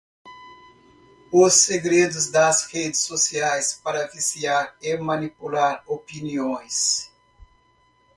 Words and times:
Os 1.31 1.53
segredos 1.57 2.31
das 2.31 2.65
redes 2.65 3.01
sociais 3.01 3.79
para 3.83 4.07
viciar 4.07 4.75
e 4.81 4.97
manipular 4.97 5.83
opiniões 5.85 7.11